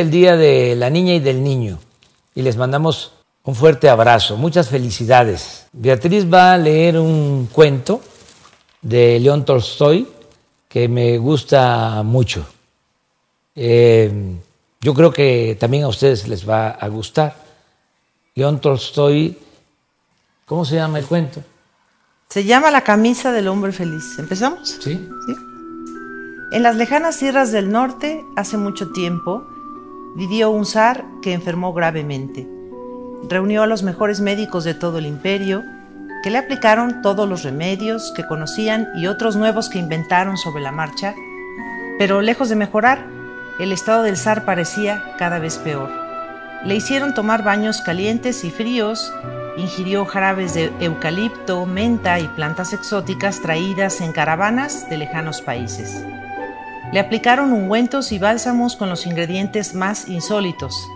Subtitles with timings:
[0.00, 1.80] el Día de la Niña y del Niño
[2.32, 4.36] y les mandamos un fuerte abrazo.
[4.36, 5.66] Muchas felicidades.
[5.72, 8.00] Beatriz va a leer un cuento
[8.80, 10.06] de León Tolstoy
[10.68, 12.46] que me gusta mucho.
[13.56, 14.36] Eh,
[14.80, 17.34] yo creo que también a ustedes les va a gustar.
[18.36, 19.36] León Tolstoy,
[20.46, 21.42] ¿cómo se llama el cuento?
[22.28, 24.16] Se llama La camisa del hombre feliz.
[24.16, 24.78] ¿Empezamos?
[24.80, 24.94] Sí.
[25.26, 25.34] ¿Sí?
[26.52, 29.44] En las lejanas tierras del norte, hace mucho tiempo,
[30.14, 32.46] vivió un zar que enfermó gravemente.
[33.28, 35.62] Reunió a los mejores médicos de todo el imperio,
[36.22, 40.72] que le aplicaron todos los remedios que conocían y otros nuevos que inventaron sobre la
[40.72, 41.14] marcha,
[41.98, 43.06] pero lejos de mejorar,
[43.58, 45.90] el estado del zar parecía cada vez peor.
[46.64, 49.12] Le hicieron tomar baños calientes y fríos,
[49.56, 56.04] ingirió jarabes de eucalipto, menta y plantas exóticas traídas en caravanas de lejanos países.
[56.92, 60.88] Le aplicaron ungüentos y bálsamos con los ingredientes más insólitos,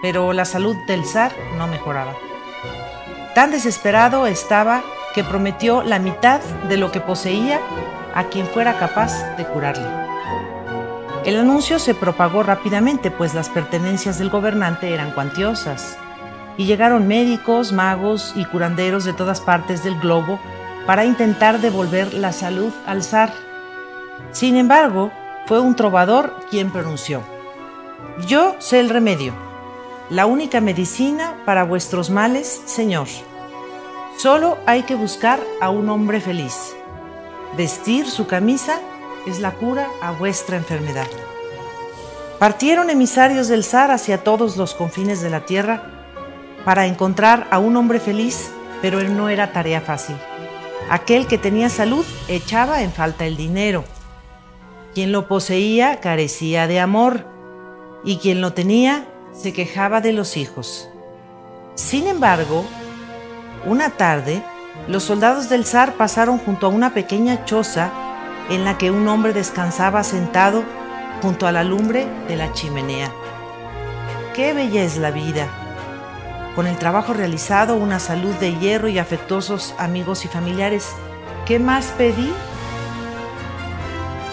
[0.00, 2.14] pero la salud del zar no mejoraba.
[3.34, 4.82] Tan desesperado estaba
[5.14, 7.60] que prometió la mitad de lo que poseía
[8.14, 9.86] a quien fuera capaz de curarle.
[11.24, 15.96] El anuncio se propagó rápidamente, pues las pertenencias del gobernante eran cuantiosas,
[16.56, 20.40] y llegaron médicos, magos y curanderos de todas partes del globo
[20.86, 23.30] para intentar devolver la salud al zar.
[24.30, 25.10] Sin embargo,
[25.46, 27.22] fue un trovador quien pronunció,
[28.26, 29.32] Yo sé el remedio,
[30.10, 33.08] la única medicina para vuestros males, Señor.
[34.18, 36.76] Solo hay que buscar a un hombre feliz.
[37.56, 38.78] Vestir su camisa
[39.26, 41.08] es la cura a vuestra enfermedad.
[42.38, 45.82] Partieron emisarios del zar hacia todos los confines de la tierra
[46.64, 48.50] para encontrar a un hombre feliz,
[48.80, 50.16] pero él no era tarea fácil.
[50.90, 53.84] Aquel que tenía salud echaba en falta el dinero.
[54.94, 57.24] Quien lo poseía carecía de amor
[58.04, 60.88] y quien lo tenía se quejaba de los hijos.
[61.74, 62.64] Sin embargo,
[63.64, 64.42] una tarde,
[64.88, 67.90] los soldados del zar pasaron junto a una pequeña choza
[68.50, 70.62] en la que un hombre descansaba sentado
[71.22, 73.10] junto a la lumbre de la chimenea.
[74.34, 75.48] Qué bella es la vida.
[76.54, 80.90] Con el trabajo realizado, una salud de hierro y afectuosos amigos y familiares,
[81.46, 82.30] ¿qué más pedí?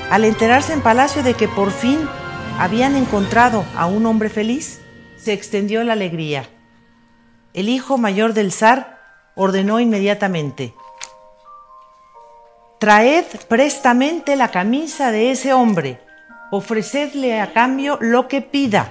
[0.10, 2.00] Al enterarse en palacio de que por fin
[2.58, 4.82] habían encontrado a un hombre feliz,
[5.18, 6.46] se extendió la alegría.
[7.54, 9.00] El hijo mayor del zar
[9.36, 10.74] ordenó inmediatamente,
[12.80, 16.00] Traed prestamente la camisa de ese hombre,
[16.50, 18.88] ofrecedle a cambio lo que pida.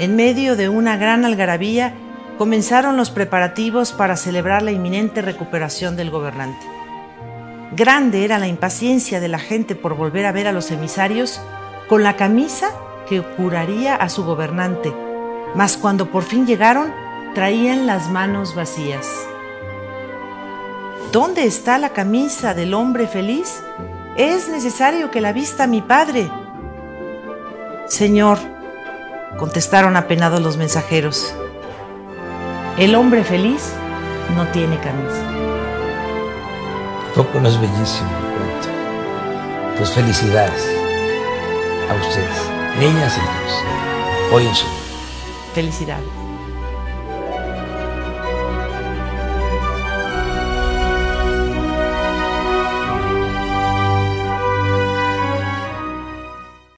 [0.00, 1.94] En medio de una gran algarabía
[2.36, 6.77] comenzaron los preparativos para celebrar la inminente recuperación del gobernante.
[7.78, 11.40] Grande era la impaciencia de la gente por volver a ver a los emisarios
[11.88, 12.72] con la camisa
[13.08, 14.92] que curaría a su gobernante,
[15.54, 16.92] mas cuando por fin llegaron,
[17.36, 19.06] traían las manos vacías.
[21.12, 23.62] ¿Dónde está la camisa del hombre feliz?
[24.16, 26.28] Es necesario que la vista mi padre.
[27.86, 28.38] Señor,
[29.38, 31.32] contestaron apenados los mensajeros,
[32.76, 33.70] el hombre feliz
[34.34, 35.67] no tiene camisa.
[37.18, 38.68] Poco no es bellísimo el cuento.
[39.76, 40.64] Pues felicidades
[41.90, 44.66] a ustedes, niñas y niños, hoy en su.
[45.52, 46.17] Felicidades.